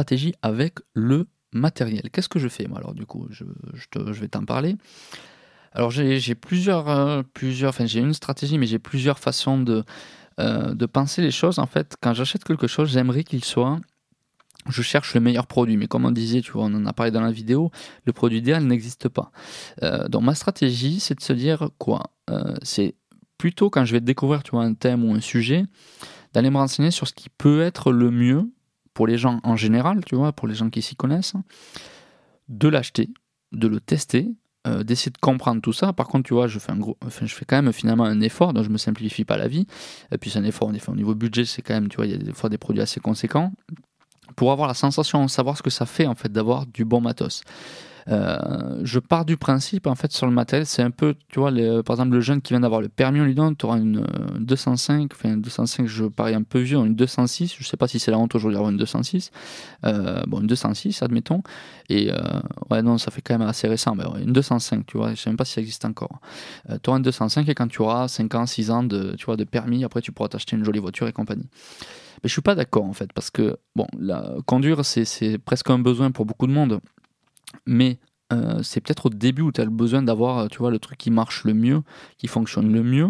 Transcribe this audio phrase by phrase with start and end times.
[0.00, 2.08] stratégie avec le matériel.
[2.10, 3.26] Qu'est-ce que je fais moi alors du coup?
[3.30, 4.76] Je, je vais t'en parler.
[5.72, 9.84] Alors j'ai plusieurs, euh, plusieurs, enfin j'ai une stratégie, mais j'ai plusieurs façons de,
[10.40, 11.58] euh, de penser les choses.
[11.58, 13.78] En fait, quand j'achète quelque chose, j'aimerais qu'il soit
[14.68, 15.76] je cherche le meilleur produit.
[15.76, 17.70] Mais comme on disait, tu vois, on en a parlé dans la vidéo,
[18.04, 19.32] le produit idéal n'existe pas.
[19.82, 22.02] Euh, donc ma stratégie, c'est de se dire quoi?
[22.62, 22.94] C'est
[23.38, 25.64] plutôt quand je vais découvrir, tu vois, un thème ou un sujet,
[26.32, 28.48] d'aller me renseigner sur ce qui peut être le mieux
[29.06, 31.34] les gens en général, tu vois, pour les gens qui s'y connaissent,
[32.48, 33.10] de l'acheter,
[33.52, 34.32] de le tester,
[34.66, 35.92] euh, d'essayer de comprendre tout ça.
[35.92, 38.52] Par contre, tu vois, je fais, un gros, je fais quand même finalement un effort,
[38.52, 39.66] donc je me simplifie pas la vie.
[40.12, 42.06] Et puis c'est un effort, en effet, au niveau budget, c'est quand même, tu vois,
[42.06, 43.52] il y a des fois des produits assez conséquents
[44.36, 47.42] pour avoir la sensation, savoir ce que ça fait en fait d'avoir du bon matos.
[48.10, 51.52] Euh, je pars du principe, en fait, sur le matériel, c'est un peu, tu vois,
[51.82, 54.04] par exemple, le jeune qui vient d'avoir le permis, on lui donne, tu auras une
[54.40, 57.86] 205, euh, enfin, une 205, je parie un peu vieux, une 206, je sais pas
[57.86, 59.30] si c'est la honte aujourd'hui d'avoir une 206,
[59.84, 61.42] euh, bon, une 206, admettons,
[61.88, 62.10] et
[62.70, 65.30] ouais, non, ça fait quand même assez récent, mais une 205, tu vois, je sais
[65.30, 66.20] même pas si ça existe encore.
[66.82, 69.36] tu auras une 205 et quand tu auras 5 ans, 6 ans de, tu vois,
[69.36, 71.48] de permis, après, tu pourras t'acheter une jolie voiture et compagnie.
[72.22, 75.78] Mais je suis pas d'accord en fait, parce que bon, la, conduire c'est presque un
[75.78, 76.80] besoin pour beaucoup de monde
[77.70, 77.98] mais
[78.32, 80.98] euh, c'est peut-être au début où tu as le besoin d'avoir tu vois le truc
[80.98, 81.82] qui marche le mieux
[82.18, 83.08] qui fonctionne le mieux.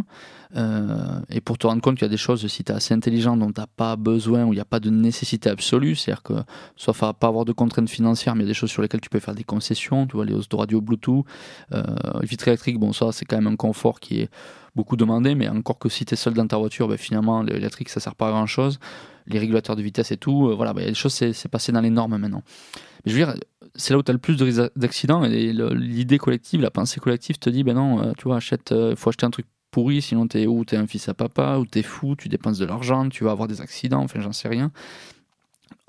[0.57, 2.93] Euh, et pour te rendre compte qu'il y a des choses si tu es assez
[2.93, 6.11] intelligent dont tu n'as pas besoin ou il n'y a pas de nécessité absolue c'est
[6.11, 6.33] à dire que
[6.75, 9.11] soit pas avoir de contraintes financières mais il y a des choses sur lesquelles tu
[9.11, 11.25] peux faire des concessions tu vois les hausses de radio bluetooth
[11.73, 11.85] euh,
[12.23, 14.29] vitre électrique bon ça c'est quand même un confort qui est
[14.75, 17.89] beaucoup demandé mais encore que si tu es seul dans ta voiture ben, finalement l'électrique
[17.89, 18.81] ça sert pas à grand chose
[19.29, 21.49] les régulateurs de vitesse et tout euh, voilà ben, il y a des choses c'est
[21.49, 22.43] passé dans les normes maintenant.
[23.07, 23.35] Je veux dire
[23.75, 24.37] c'est là où tu as le plus
[24.77, 28.73] d'accidents et l'idée collective, la pensée collective te dit ben non, euh, tu vois, achète,
[28.73, 31.67] euh, faut acheter un truc pourri, sinon t'es ou t'es un fils à papa, ou
[31.67, 34.73] t'es fou, tu dépenses de l'argent, tu vas avoir des accidents, enfin j'en sais rien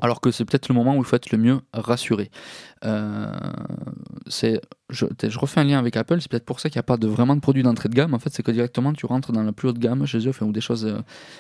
[0.02, 2.32] alors que c'est peut-être le moment où il faut être le mieux rassuré.
[2.84, 3.32] Euh,
[4.90, 7.08] je, refais un lien avec Apple, c'est peut-être pour ça qu'il n'y a pas de,
[7.08, 8.14] vraiment de produits d'entrée de gamme.
[8.14, 10.52] En fait, c'est que directement tu rentres dans la plus haute gamme chez eux, ou
[10.52, 11.00] des choses euh,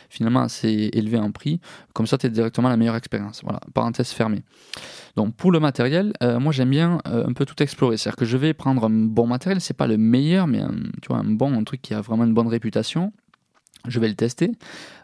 [0.09, 1.59] finalement assez élevées en prix.
[1.93, 3.41] Comme ça, tu as directement la meilleure expérience.
[3.43, 4.43] Voilà, parenthèse fermée.
[5.15, 7.97] Donc pour le matériel, euh, moi j'aime bien un peu tout explorer.
[7.97, 11.09] C'est-à-dire que je vais prendre un bon matériel, c'est pas le meilleur, mais un, tu
[11.09, 13.11] vois, un bon, un truc qui a vraiment une bonne réputation
[13.87, 14.51] je vais le tester.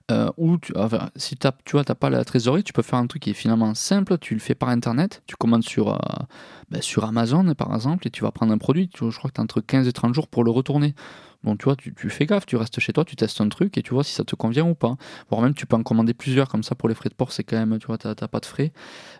[0.09, 0.31] Euh,
[0.62, 0.73] tu,
[1.18, 3.73] si tu vois, t'as pas la trésorerie, tu peux faire un truc qui est finalement
[3.73, 4.18] simple.
[4.18, 5.97] Tu le fais par internet, tu commandes sur, euh,
[6.69, 8.88] ben, sur Amazon par exemple, et tu vas prendre un produit.
[8.88, 10.96] Tu, je crois que tu as entre 15 et 30 jours pour le retourner.
[11.44, 13.84] Bon, tu vois, tu, fais gaffe, tu restes chez toi, tu testes un truc et
[13.84, 14.96] tu vois si ça te convient ou pas.
[15.29, 17.44] Voire même, tu peux en commander plusieurs, comme ça pour les frais de port, c'est
[17.44, 18.73] quand même, tu vois, t'as pas de frais.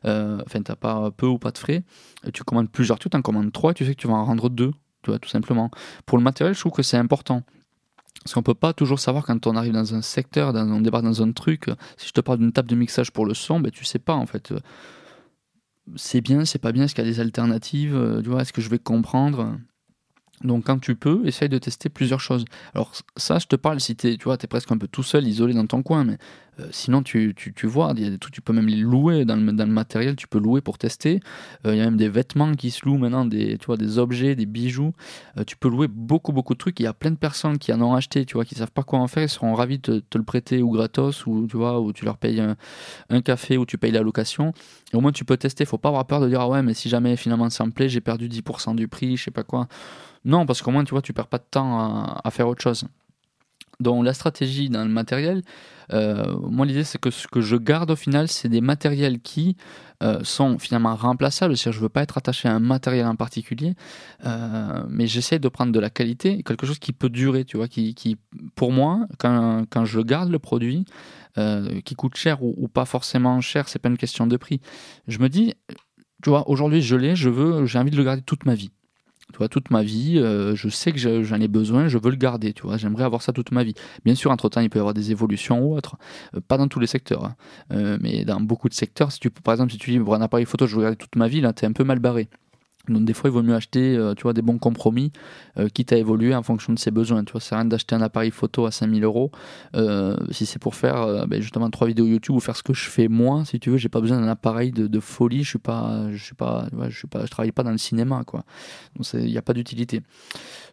[0.06, 1.84] Euh, enfin, t'as pas peu ou pas de frais.
[2.34, 4.72] tu commandes plusieurs, tu t'en commandes trois, tu sais que tu vas en rendre deux,
[5.04, 5.70] tu vois, tout simplement.
[6.06, 7.44] Pour le matériel, je trouve que c'est important.
[8.24, 11.22] Parce qu'on peut pas toujours savoir quand on arrive dans un secteur, on débarque dans
[11.22, 11.70] un truc.
[11.98, 14.16] Si je te parle d'une table de mixage pour le son, ben, tu sais pas
[14.16, 14.54] en fait.
[15.96, 18.52] C'est bien, c'est pas bien, est-ce qu'il y a des alternatives euh, Tu vois, est-ce
[18.52, 19.58] que je vais comprendre?
[20.44, 22.46] Donc quand tu peux, essaye de tester plusieurs choses.
[22.76, 25.54] Alors ça, je te parle si tu vois, es presque un peu tout seul, isolé
[25.54, 26.18] dans ton coin, mais
[26.60, 27.34] euh, sinon tu,
[27.64, 31.20] vois, il tu peux même les louer dans le, matériel, tu peux louer pour tester.
[31.66, 33.58] Euh, il y a même des vêtements qui se louent maintenant, des,
[33.98, 34.94] objets, des bijoux.
[35.38, 36.80] Euh, tu peux louer beaucoup, beaucoup de trucs.
[36.80, 38.84] Il y a plein de personnes qui en ont acheté, tu vois, qui savent pas
[38.84, 41.80] quoi en faire, ils seront ravis de te, le prêter ou gratos, ou tu vois,
[41.80, 44.54] ou tu leur payes un, café, ou tu payes la location.
[44.94, 46.90] Au moins tu peux tester, faut pas avoir peur de dire, ah ouais, mais si
[46.90, 49.68] jamais finalement ça me plaît, j'ai perdu 10% du prix, je sais pas quoi.
[50.28, 52.84] Non, parce qu'au moins, tu vois, tu perds pas de temps à, faire autre chose.
[53.80, 55.44] Donc la stratégie dans le matériel,
[55.94, 59.56] euh, moi l'idée c'est que ce que je garde au final, c'est des matériels qui
[60.02, 61.56] euh, sont finalement remplaçables.
[61.56, 63.76] C'est-à-dire je veux pas être attaché à un matériel en particulier,
[64.26, 67.68] euh, mais j'essaie de prendre de la qualité, quelque chose qui peut durer, tu vois,
[67.68, 68.18] qui,
[68.56, 70.86] pour moi, quand, quand, je garde le produit,
[71.86, 74.60] qui coûte cher ou, ou, pas forcément cher, c'est pas une question de prix.
[75.08, 75.54] Je me dis,
[76.24, 78.72] tu vois, aujourd'hui je l'ai, je veux, j'ai envie de le garder toute ma vie.
[79.52, 82.64] Toute ma vie, euh, je sais que j'en ai besoin, je veux le garder, tu
[82.64, 83.76] vois, j'aimerais avoir ça toute ma vie.
[84.04, 85.98] Bien sûr, entre-temps, il peut y avoir des évolutions ou autres,
[86.36, 87.36] euh, pas dans tous les secteurs, hein.
[87.72, 90.22] euh, mais dans beaucoup de secteurs, si tu, par exemple, si tu dis, pour un
[90.22, 92.30] appareil photo, je veux garder toute ma vie, là, tu es un peu mal barré.
[92.90, 95.12] Donc des fois, il vaut mieux acheter, euh, tu vois, des bons compromis,
[95.58, 97.24] euh, quitte à évoluer en fonction de ses besoins.
[97.24, 99.32] Tu vois, rien d'acheter un appareil photo à 5000 euros
[99.76, 102.90] euh, si c'est pour faire ben, justement trois vidéos YouTube ou faire ce que je
[102.90, 103.44] fais moi.
[103.46, 105.44] Si tu veux, j'ai pas besoin d'un appareil de, folie.
[105.44, 108.24] Je suis pas, je suis pas, je suis travaille pas dans le cinéma,
[109.14, 110.02] il n'y a pas d'utilité.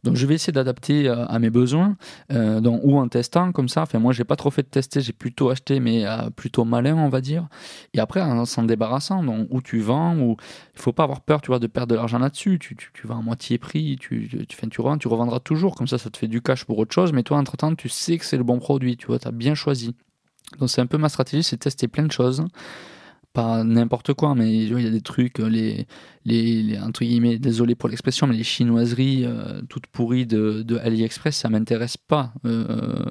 [0.02, 1.96] Donc je vais essayer d'adapter à mes besoins,
[2.30, 3.82] ou en testant comme ça.
[3.82, 6.04] Enfin moi, j'ai pas trop fait de tester, j'ai plutôt acheté, mais
[6.36, 7.46] plutôt malin, on va dire.
[7.92, 10.36] Et après, en s'en débarrassant, donc où tu vends, ou
[10.74, 12.58] il faut pas avoir peur, tu vois, de perdre de l'argent là-dessus.
[12.58, 15.74] Tu, tu, vas à moitié prix, tu, tu, tu, tu, revendras toujours.
[15.74, 17.12] Comme ça, ça te fait du cash pour autre chose.
[17.12, 18.96] Mais toi, entre-temps, tu sais que c'est le bon produit.
[18.96, 19.94] Tu vois, tu as bien choisi.
[20.58, 22.46] Donc, c'est un peu ma stratégie, c'est tester plein de choses
[23.34, 25.84] pas n'importe quoi, mais il y a des trucs, euh,
[26.24, 31.50] les, entre guillemets, désolé pour l'expression, mais les chinoiseries euh, toutes pourries de, AliExpress, ça
[31.50, 32.32] m'intéresse pas.
[32.46, 33.04] Euh,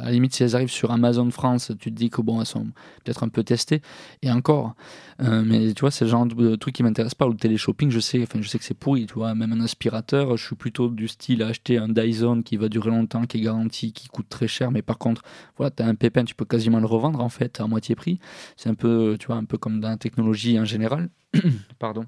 [0.00, 2.46] à la limite, si elles arrivent sur Amazon France, tu te dis que bon, elles
[2.46, 2.66] sont
[3.04, 3.82] peut-être un peu testées,
[4.22, 4.74] et encore.
[5.20, 7.26] mais tu vois, c'est le genre de trucs qui m'intéressent pas.
[7.26, 9.34] Ou le téléshopping, je sais, enfin, je sais que c'est pourri, tu vois.
[9.34, 12.90] Même un aspirateur, je suis plutôt du style à acheter un Dyson qui va durer
[12.90, 15.22] longtemps, qui est garanti, qui coûte très cher, mais par contre,
[15.56, 18.18] voilà, tu as un pépin, tu peux quasiment le revendre en fait à moitié prix.
[18.56, 21.10] C'est un peu, tu vois, un peu comme dans la technologie en général.
[21.78, 22.06] Pardon.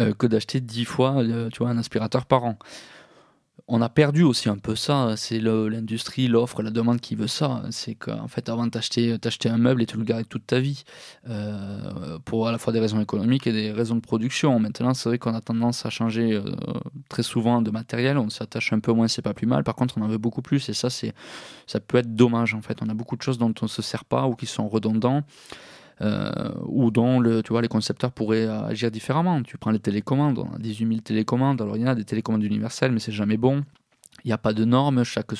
[0.00, 2.58] Euh, que d'acheter 10 fois euh, tu vois, un aspirateur par an.
[3.68, 7.62] On a perdu aussi un peu ça, c'est l'industrie, l'offre, la demande qui veut ça.
[7.70, 9.16] C'est qu'en fait, avant d'acheter
[9.48, 10.82] un meuble et tu le garder toute ta vie,
[11.30, 14.58] euh, pour à la fois des raisons économiques et des raisons de production.
[14.58, 16.38] Maintenant, c'est vrai qu'on a tendance à changer
[17.08, 19.64] très souvent de matériel, on s'attache un peu moins, c'est pas plus mal.
[19.64, 21.14] Par contre, on en veut beaucoup plus et ça, c'est
[21.66, 22.82] ça peut être dommage en fait.
[22.82, 25.22] On a beaucoup de choses dont on se sert pas ou qui sont redondants.
[26.00, 29.42] Euh, ou dont le, tu vois, les concepteurs pourraient agir différemment.
[29.42, 32.04] Tu prends les télécommandes, on a 18 000 télécommandes, alors il y en a des
[32.04, 33.64] télécommandes universelles, mais c'est jamais bon.
[34.24, 35.32] Il n'y a pas de normes, chaque,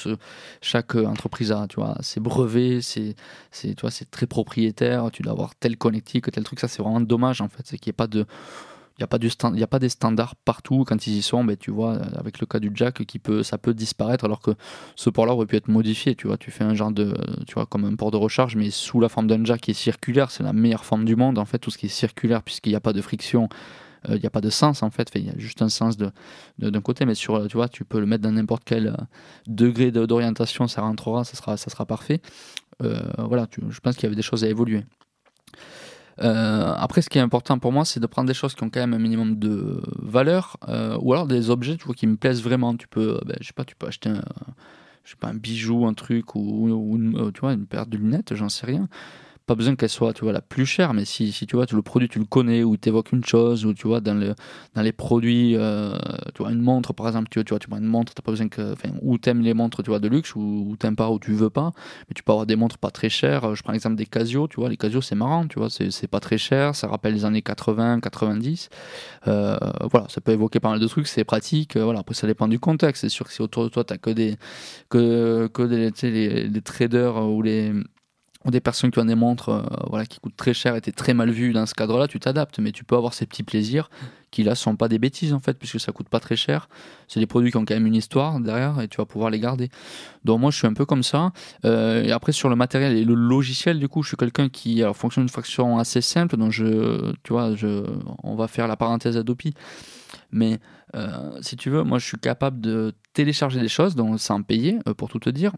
[0.60, 3.14] chaque entreprise a tu vois, ses brevets, c'est,
[3.50, 7.48] c'est très propriétaire, tu dois avoir tel connectique, tel truc, ça c'est vraiment dommage en
[7.48, 8.26] fait, c'est qu'il n'y ait pas de
[8.96, 10.84] il n'y a, pas stand, a pas des standards partout.
[10.86, 13.74] Quand ils y sont, tu vois, avec le cas du jack, qui peut, ça peut
[13.74, 14.52] disparaître alors que
[14.94, 16.14] ce port-là aurait pu être modifié.
[16.14, 17.12] Tu vois, tu fais un genre de,
[17.46, 19.74] tu vois, comme un port de recharge, mais sous la forme d'un jack qui est
[19.74, 20.30] circulaire.
[20.30, 22.76] C'est la meilleure forme du monde, en fait, tout ce qui est circulaire, puisqu'il n'y
[22.76, 23.48] a pas de friction.
[24.08, 25.96] Euh, il n'y a pas de sens en fait, il y a juste un sens
[25.96, 26.12] d'un
[26.58, 28.92] de, côté, mais sur, tu vois, tu peux le mettre dans n'importe quel euh,
[29.46, 32.20] degré d'orientation, ça rentrera, ça sera, ça sera parfait.
[32.82, 34.84] Euh, voilà, je pense qu'il y avait des choses à évoluer.
[36.22, 38.70] Euh, après, ce qui est important pour moi, c'est de prendre des choses qui ont
[38.70, 42.16] quand même un minimum de valeur, euh, ou alors des objets, tu vois, qui me
[42.16, 42.76] plaisent vraiment.
[42.76, 44.22] Tu peux, ben, je sais pas, tu peux acheter un,
[45.04, 48.34] je sais pas, un bijou, un truc, ou, ou tu vois, une paire de lunettes,
[48.34, 48.88] j'en sais rien
[49.46, 51.82] pas besoin qu'elle soit tu vois la plus chère mais si, tu vois tu, le
[51.82, 54.34] produit tu le connais ou tu évoques une chose ou tu vois dans, le,
[54.74, 55.96] dans les produits euh,
[56.34, 58.48] tu vois une montre par exemple tu, vois tu prends une montre t'as pas besoin
[58.48, 61.50] que ou t'aimes les montres tu vois de luxe ou, t'aimes pas ou tu veux
[61.50, 61.72] pas
[62.08, 63.54] mais tu peux avoir des montres pas très chères.
[63.54, 66.20] Je prends l'exemple des Casio tu vois les Casio c'est marrant tu vois c'est pas
[66.20, 68.68] très cher ça rappelle les années 80 90
[69.28, 69.56] euh,
[69.90, 72.58] voilà ça peut évoquer pas mal de trucs c'est pratique voilà après ça dépend du
[72.58, 73.02] contexte.
[73.02, 74.36] C'est sûr que si autour de toi t'as que des
[74.88, 77.72] que, des, les traders ou les
[78.44, 80.92] ou des personnes qui ont des montres euh, voilà, qui coûtent très cher et t'es
[80.92, 83.90] très mal vu dans ce cadre-là, tu t'adaptes, mais tu peux avoir ces petits plaisirs
[84.30, 86.68] qui là sont pas des bêtises en fait, puisque ça coûte pas très cher.
[87.06, 89.38] C'est des produits qui ont quand même une histoire derrière et tu vas pouvoir les
[89.38, 89.70] garder.
[90.24, 91.32] Donc moi je suis un peu comme ça.
[91.64, 94.82] Euh, et après sur le matériel et le logiciel, du coup, je suis quelqu'un qui
[94.92, 97.84] fonctionne d'une façon assez simple, donc je, tu vois, je,
[98.22, 99.54] on va faire la parenthèse Adopi.
[100.32, 100.58] Mais
[100.96, 104.78] euh, si tu veux, moi je suis capable de télécharger des choses, donc sans payer,
[104.96, 105.52] pour tout te dire,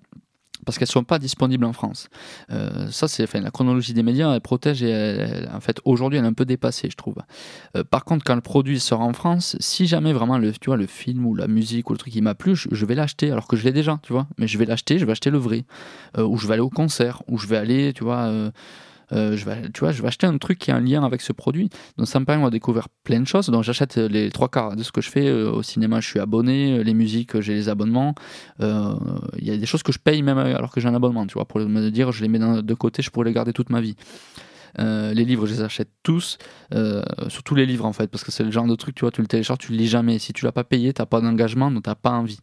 [0.66, 2.08] parce qu'elles ne sont pas disponibles en France.
[2.50, 6.32] Euh, ça, c'est la chronologie des médias, elle protège en fait, aujourd'hui, elle est un
[6.32, 7.16] peu dépassée, je trouve.
[7.76, 10.76] Euh, par contre, quand le produit sort en France, si jamais vraiment le, tu vois,
[10.76, 13.46] le film ou la musique ou le truc qui m'a plu, je, vais l'acheter, alors
[13.46, 14.26] que je l'ai déjà, tu vois.
[14.38, 15.64] Mais je vais l'acheter, je vais acheter le vrai.
[16.18, 18.30] Euh, ou je vais aller au concert, ou je vais aller, tu vois
[19.12, 21.68] euh, je vais, acheter un truc qui a un lien avec ce produit.
[21.96, 23.48] Donc ça me permet de découvrir plein de choses.
[23.48, 26.00] Donc j'achète les trois quarts de ce que je fais euh, au cinéma.
[26.00, 28.14] Je suis abonné, les musiques, j'ai les abonnements.
[28.60, 28.94] Euh,
[29.38, 31.26] il y a des choses que je paye même alors que j'ai un abonnement.
[31.26, 33.70] Tu vois, pour me dire, je les mets de côté, je pourrais les garder toute
[33.70, 33.96] ma vie.
[34.78, 36.38] les livres, je les achète tous,
[37.28, 39.20] surtout les livres en fait, parce que c'est le genre de truc, tu vois, tu
[39.20, 40.18] le télécharges, tu le lis jamais.
[40.18, 42.38] Si tu l'as pas payé, t'as pas d'engagement, donc t'as pas envie.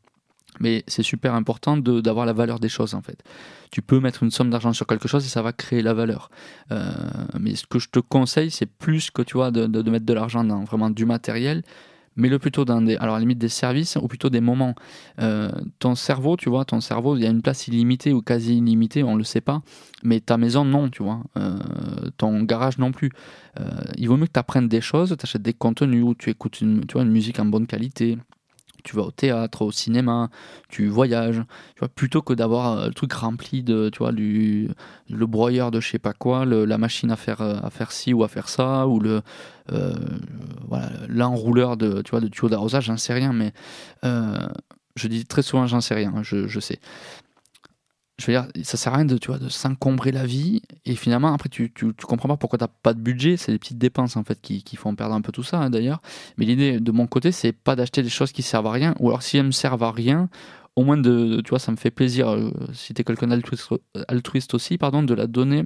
[0.59, 3.23] Mais c'est super important d'avoir la valeur des choses en fait.
[3.71, 6.29] Tu peux mettre une somme d'argent sur quelque chose et ça va créer la valeur.
[6.71, 6.91] Euh,
[7.39, 10.43] mais ce que je te conseille, c'est plus que tu vois de, mettre de l'argent
[10.43, 11.63] dans vraiment du matériel,
[12.15, 14.75] mais le plutôt dans des, limite des services ou plutôt des moments.
[15.19, 18.57] Euh, ton cerveau, tu vois, ton cerveau, il y a une place illimitée ou quasi
[18.57, 19.63] illimitée, on le sait pas,
[20.03, 21.57] mais ta maison non, tu vois, euh,
[22.17, 23.11] ton garage non plus.
[23.97, 26.59] il vaut mieux que tu apprennes des choses, tu achètes des contenus ou tu écoutes
[26.59, 28.19] tu vois, une musique en bonne qualité
[28.83, 30.29] tu vas au théâtre, au cinéma,
[30.69, 31.41] tu voyages,
[31.75, 34.03] tu vois, plutôt que d'avoir euh, le truc rempli de, tu
[35.09, 38.13] le broyeur de je sais pas quoi, la machine à faire, euh, à faire ci
[38.13, 39.21] ou à faire ça, ou le,
[39.71, 39.93] euh,
[41.07, 43.53] l'enrouleur de, tu de tuyaux d'arrosage, j'en sais rien, mais
[44.95, 46.79] je dis très souvent j'en sais rien, je sais
[48.23, 51.49] je veux dire, ça sert à rien de, de s'encombrer la vie et finalement après
[51.49, 54.39] tu, tu, comprends pas pourquoi t'as pas de budget, c'est les petites dépenses en fait
[54.41, 56.01] qui, font perdre un peu tout ça hein, d'ailleurs.
[56.37, 59.09] Mais l'idée de mon côté c'est pas d'acheter des choses qui servent à rien ou
[59.09, 60.29] alors si elles me servent à rien,
[60.75, 63.69] au moins de, tu vois, ça me fait plaisir euh, si t'es quelqu'un d'altruiste
[64.07, 65.65] altruiste aussi, pardon, de la donner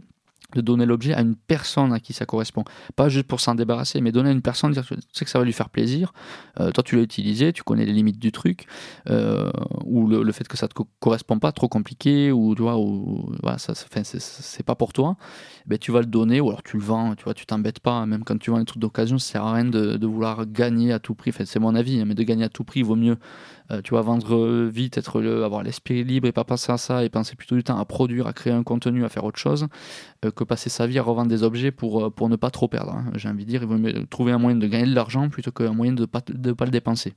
[0.56, 2.64] de donner l'objet à une personne à qui ça correspond.
[2.96, 5.40] Pas juste pour s'en débarrasser, mais donner à une personne, dire tu sais que ça
[5.40, 6.14] va lui faire plaisir.
[6.60, 8.66] Euh, toi, tu l'as utilisé, tu connais les limites du truc,
[9.10, 9.52] euh,
[9.84, 13.58] ou le, fait que ça te correspond pas, trop compliqué, ou tu vois, ou voilà,
[13.58, 15.18] ça, c'est pas pour toi.
[15.66, 18.06] Ben, tu vas le donner, ou alors tu le vends, tu vois, tu t'embêtes pas.
[18.06, 21.00] Même quand tu vends des trucs d'occasion, ça sert à rien de, vouloir gagner à
[21.00, 21.32] tout prix.
[21.32, 23.18] Enfin, c'est mon avis, hein, mais de gagner à tout prix, il vaut mieux
[23.72, 27.04] euh, tu vas vendre vite, être le, avoir l'esprit libre et pas penser à ça
[27.04, 29.68] et penser plutôt du temps à produire, à créer un contenu, à faire autre chose,
[30.26, 32.68] euh, que passer sa vie à revendre des objets pour, euh, pour ne pas trop
[32.68, 32.94] perdre.
[32.94, 33.12] Hein.
[33.16, 35.52] J'ai envie de dire, il vaut mieux trouver un moyen de gagner de l'argent plutôt
[35.52, 37.14] qu'un moyen de ne pas, de pas le dépenser.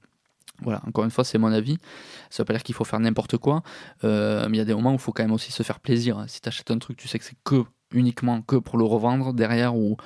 [0.63, 1.79] Voilà, encore une fois, c'est mon avis.
[2.29, 3.63] Ça veut pas dire qu'il faut faire n'importe quoi,
[4.03, 6.23] mais il y a des moments où il faut quand même aussi se faire plaisir.
[6.27, 9.33] Si tu achètes un truc, tu sais que c'est que uniquement que pour le revendre
[9.33, 9.97] derrière ou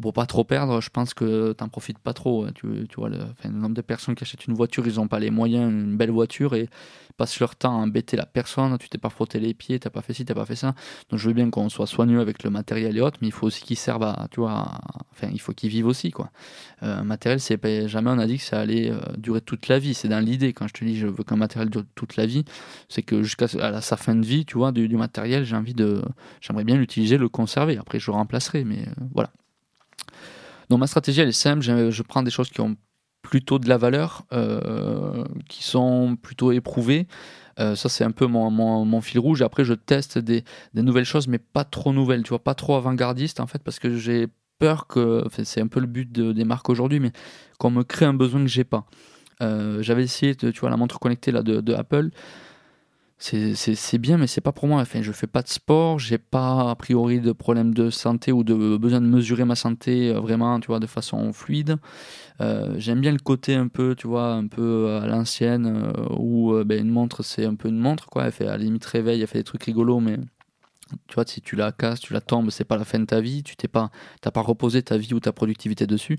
[0.00, 2.44] pour pas trop perdre, je pense que t'en profites pas trop.
[2.44, 2.52] Hein.
[2.54, 3.18] Tu, tu vois, le,
[3.50, 6.54] nombre de personnes qui achètent une voiture, ils ont pas les moyens, une belle voiture
[6.54, 6.68] et
[7.16, 8.78] passent leur temps à embêter la personne.
[8.78, 10.74] Tu t'es pas frotté les pieds, t'as pas fait ci, t'as pas fait ça.
[11.10, 13.46] Donc je veux bien qu'on soit soigneux avec le matériel et autres, mais il faut
[13.46, 14.80] aussi qu'ils servent à, tu vois,
[15.12, 16.30] enfin, il faut qu'ils vivent aussi, quoi.
[16.84, 19.94] Euh, matériel, c'est jamais on a dit que ça allait euh, durer toute la vie.
[19.94, 20.52] C'est dans l'idée.
[20.52, 22.44] Quand je te dis je veux qu'un matériel dure toute la vie,
[22.88, 26.02] c'est que jusqu'à sa fin de vie, tu vois, du, matériel, j'ai envie de,
[26.40, 27.78] j'aimerais bien l'utiliser, le conserver.
[27.78, 29.30] Après, je le remplacerai, mais euh, voilà.
[30.68, 31.62] Donc ma stratégie, elle est simple.
[31.62, 32.76] Je, prends des choses qui ont
[33.22, 37.06] plutôt de la valeur, euh, qui sont plutôt éprouvées.
[37.58, 39.42] Euh, ça, c'est un peu mon, fil rouge.
[39.42, 43.40] Après, je teste des, nouvelles choses, mais pas trop nouvelles, tu vois, pas trop avant-gardiste,
[43.40, 44.28] en fait, parce que j'ai
[44.58, 47.12] peur que, c'est un peu le but des marques aujourd'hui, mais
[47.58, 48.86] qu'on me crée un besoin que j'ai pas.
[49.40, 52.10] Euh, j'avais essayé, tu vois, la montre connectée là, de, de Apple
[53.18, 54.80] c'est bien, mais c'est pas pour moi.
[54.80, 58.44] Enfin, je fais pas de sport, j'ai pas a priori de problème de santé ou
[58.44, 61.76] de besoin de mesurer ma santé euh, vraiment, tu vois, de façon fluide.
[62.40, 66.54] Euh, j'aime bien le côté un peu, tu vois, un peu à l'ancienne, euh, où
[66.64, 68.26] ben, une montre, c'est un peu une montre, quoi.
[68.26, 70.16] Elle fait à la limite réveil, elle fait des trucs rigolos, mais
[71.06, 73.20] tu vois, si tu la casses, tu la tombes, c'est pas la fin de ta
[73.20, 73.90] vie, tu t'es pas,
[74.20, 76.18] t'as pas reposé ta vie ou ta productivité dessus.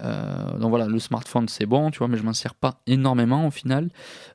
[0.00, 3.46] Euh, donc voilà, le smartphone c'est bon, tu vois, mais je m'en sers pas énormément
[3.46, 3.90] au final.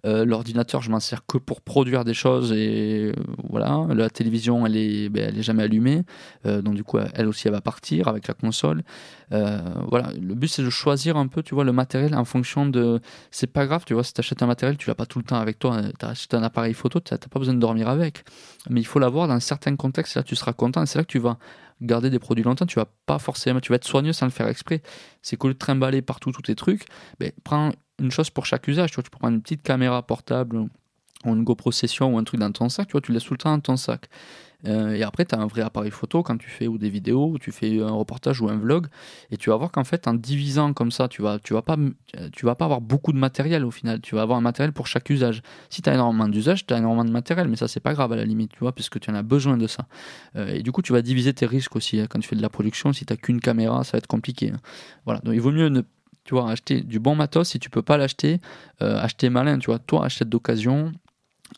[0.05, 3.85] Euh, l'ordinateur, je m'en sers que pour produire des choses et euh, voilà.
[3.93, 6.03] La télévision, elle est, ben, elle est jamais allumée,
[6.45, 8.83] donc du coup, elle aussi, elle va partir avec la console.
[9.29, 12.99] voilà, le but c'est de choisir un peu, tu vois, le matériel en fonction de.
[13.31, 15.39] C'est pas grave, tu vois, si t'achètes un matériel, tu l'as pas tout le temps
[15.39, 15.81] avec toi.
[16.01, 18.23] Acheté un appareil photo, t'as pas besoin de dormir avec,
[18.69, 21.19] mais il faut l'avoir dans certains contexte, là tu seras content c'est là que tu
[21.19, 21.37] vas
[21.83, 22.65] garder des produits longtemps.
[22.65, 24.81] Tu vas pas forcément, tu vas être soigneux sans le faire exprès.
[25.21, 26.85] C'est cool de trimballer partout tous tes trucs.
[27.19, 28.91] Mais prends une chose pour chaque usage.
[28.91, 30.69] Tu, vois, tu peux prendre une petite caméra portable ou
[31.25, 32.87] une GoPro Session ou un truc dans ton sac.
[32.87, 34.09] Tu vois, tu laisses tout le temps dans ton sac.
[34.67, 37.27] Euh, et après, tu as un vrai appareil photo quand tu fais ou des vidéos,
[37.27, 38.87] ou tu fais un reportage ou un vlog.
[39.31, 41.77] Et tu vas voir qu'en fait, en divisant comme ça, tu vas, tu vas, pas,
[42.31, 44.01] tu vas pas avoir beaucoup de matériel au final.
[44.01, 45.41] Tu vas avoir un matériel pour chaque usage.
[45.69, 48.11] Si tu as énormément d'usage, tu as énormément de matériel, mais ça, c'est pas grave
[48.13, 49.85] à la limite, tu vois, puisque tu en as besoin de ça.
[50.35, 51.99] Euh, et du coup, tu vas diviser tes risques aussi.
[51.99, 52.07] Hein.
[52.09, 54.51] quand tu fais de la production, si tu qu'une caméra, ça va être compliqué.
[54.51, 54.59] Hein.
[55.05, 55.19] Voilà.
[55.21, 55.81] Donc, il vaut mieux ne
[56.23, 58.39] tu vois, acheter du bon matos si tu peux pas l'acheter,
[58.81, 59.79] euh, acheter malin, tu vois.
[59.79, 60.93] Toi, achète d'occasion,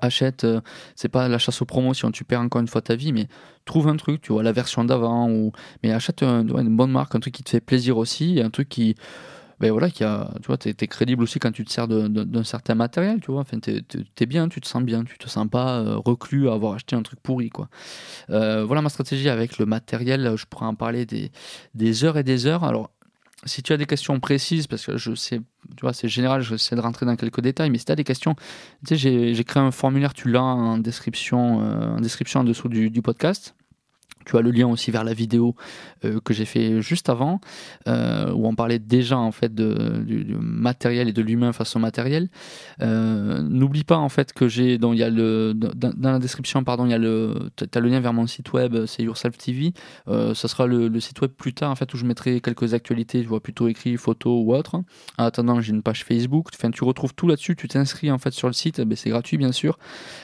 [0.01, 0.61] achète, euh,
[0.95, 3.27] c'est pas la chasse aux promotions, tu perds encore une fois ta vie, mais
[3.65, 5.51] trouve un truc, tu vois, la version d'avant, ou
[5.83, 8.95] mais achète une bonne marque, un truc qui te fait plaisir aussi, un truc qui,
[9.59, 12.75] ben voilà, a, tu vois, t'es es crédible aussi quand tu te sers d'un certain
[12.75, 13.81] matériel, tu vois, enfin, t'es
[14.19, 16.95] es bien, tu te sens bien, tu te sens pas euh, reclus à avoir acheté
[16.95, 17.69] un truc pourri, quoi.
[18.29, 21.31] Euh, voilà ma stratégie avec le matériel, je pourrais en parler des,
[21.73, 22.91] des heures et des heures, alors
[23.45, 25.39] si tu as des questions précises, parce que je sais,
[25.75, 28.03] tu vois, c'est général, je de rentrer dans quelques détails, mais si tu as des
[28.03, 28.35] questions,
[28.85, 32.69] tu sais, j'ai créé un formulaire, tu l'as en description, euh, en description en dessous
[32.69, 33.55] du podcast.
[34.25, 35.55] Tu as le lien aussi vers la vidéo
[36.03, 37.39] euh, que j'ai fait juste avant,
[37.87, 41.79] euh, où on parlait déjà en fait de, du, matériel et de l'humain face au
[41.79, 42.29] matériel.
[42.81, 46.93] Euh, n'oublie pas en fait que j'ai, a le, dans, la description, pardon, il y
[46.93, 49.73] a le, as le lien vers mon site web, c'est Yourself TV.
[50.07, 53.27] ça sera le, site web plus tard en fait où je mettrai quelques actualités, je
[53.27, 54.75] vois plutôt écrit, photos ou autre.
[55.17, 56.49] En attendant, j'ai une page Facebook.
[56.53, 57.55] Enfin, tu retrouves tout là-dessus.
[57.55, 59.77] Tu t'inscris en fait sur le site, ben, c'est gratuit bien sûr.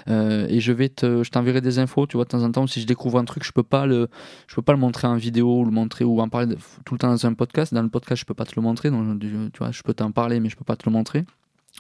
[0.08, 2.08] et je vais te, je t'enverrai des infos.
[2.08, 4.56] Tu vois, de temps en temps, si je découvre un truc, je peux pas je
[4.56, 6.56] peux pas le montrer en vidéo ou le montrer ou en parler
[6.86, 7.74] tout le temps dans un podcast.
[7.74, 9.30] Dans le podcast, je peux pas te le montrer, donc tu
[9.60, 11.26] vois, je peux t'en parler, mais je peux pas te le montrer.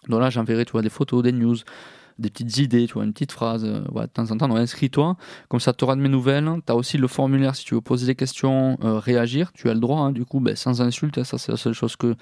[0.07, 1.57] Donc là, j'enverrai, tu vois, des photos, des news,
[2.17, 4.55] des petites idées, tu vois, une petite phrase, euh, de temps en temps.
[4.55, 5.17] Inscris-toi,
[5.49, 6.49] comme ça tu auras de mes nouvelles.
[6.65, 9.73] Tu as aussi le formulaire si tu veux poser des questions, euh, réagir, tu as
[9.73, 12.15] le droit, hein, du coup, ben, sans insulte, ça c'est la seule chose que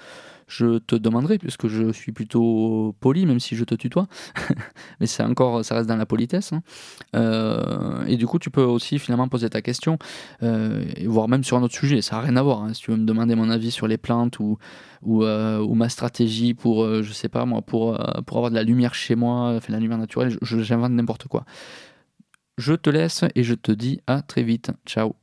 [0.50, 4.08] je te demanderai, puisque je suis plutôt poli, même si je te tutoie.
[5.00, 6.52] Mais c'est encore, ça reste dans la politesse.
[6.52, 6.62] Hein.
[7.14, 9.96] Euh, et du coup, tu peux aussi finalement poser ta question,
[10.42, 12.02] euh, voire même sur un autre sujet.
[12.02, 12.64] Ça n'a rien à voir.
[12.64, 12.74] Hein.
[12.74, 14.58] Si tu veux me demander mon avis sur les plantes ou,
[15.02, 18.64] ou, euh, ou ma stratégie pour, je sais pas moi, pour, pour avoir de la
[18.64, 21.44] lumière chez moi, enfin, la lumière naturelle, j'invente n'importe quoi.
[22.58, 24.72] Je te laisse et je te dis à très vite.
[24.84, 25.14] Ciao